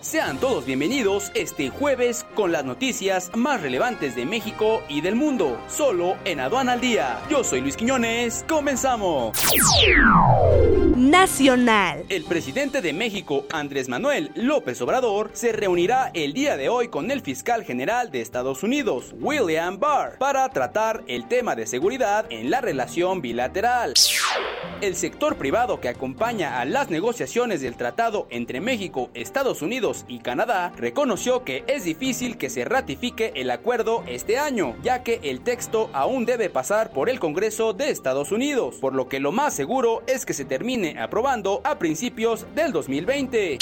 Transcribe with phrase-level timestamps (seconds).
[0.00, 5.60] Sean todos bienvenidos este jueves con las noticias más relevantes de México y del mundo,
[5.68, 7.20] solo en Aduana al Día.
[7.28, 9.36] Yo soy Luis Quiñones, comenzamos.
[10.96, 12.04] Nacional.
[12.08, 17.10] El presidente de México, Andrés Manuel López Obrador, se reunirá el día de hoy con
[17.10, 22.50] el fiscal general de Estados Unidos, William Barr, para tratar el tema de seguridad en
[22.50, 23.92] la relación bilateral.
[24.80, 30.20] El sector privado que acompaña a las negociaciones del tratado entre México, Estados Unidos y
[30.20, 35.40] Canadá reconoció que es difícil que se ratifique el acuerdo este año, ya que el
[35.40, 39.54] texto aún debe pasar por el Congreso de Estados Unidos, por lo que lo más
[39.54, 43.58] seguro es que se termine aprobando a principios del 2020.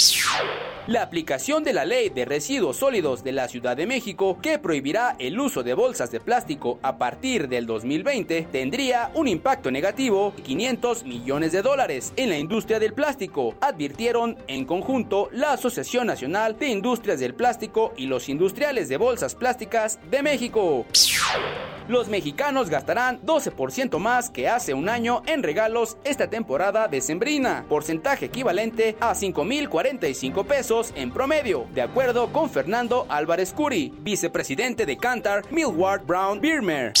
[0.89, 5.15] La aplicación de la ley de residuos sólidos de la Ciudad de México, que prohibirá
[5.19, 10.41] el uso de bolsas de plástico a partir del 2020, tendría un impacto negativo de
[10.41, 16.57] 500 millones de dólares en la industria del plástico, advirtieron en conjunto la Asociación Nacional
[16.57, 20.87] de Industrias del Plástico y los industriales de bolsas plásticas de México.
[21.87, 28.25] Los mexicanos gastarán 12% más que hace un año en regalos esta temporada decembrina, porcentaje
[28.27, 35.43] equivalente a 5.045 pesos en promedio, de acuerdo con Fernando Álvarez Curi, vicepresidente de Cantar
[35.51, 36.93] Millward Brown Birmer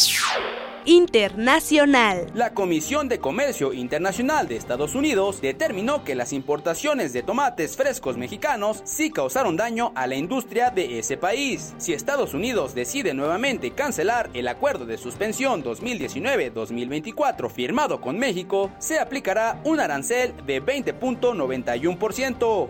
[0.85, 2.27] internacional.
[2.33, 8.17] La Comisión de Comercio Internacional de Estados Unidos determinó que las importaciones de tomates frescos
[8.17, 11.73] mexicanos sí causaron daño a la industria de ese país.
[11.77, 18.99] Si Estados Unidos decide nuevamente cancelar el acuerdo de suspensión 2019-2024 firmado con México, se
[18.99, 22.69] aplicará un arancel de 20.91%.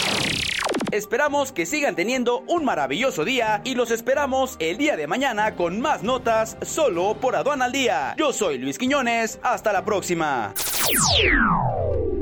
[0.92, 5.80] Esperamos que sigan teniendo un maravilloso día y los esperamos el día de mañana con
[5.80, 8.14] más notas solo por Aduana al Día.
[8.18, 10.54] Yo soy Luis Quiñones, hasta la próxima.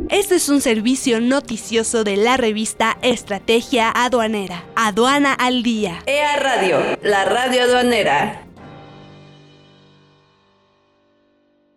[0.10, 4.64] Este es un servicio noticioso de la revista Estrategia Aduanera.
[4.76, 6.04] Aduana al Día.
[6.06, 8.49] EA Radio, la radio aduanera.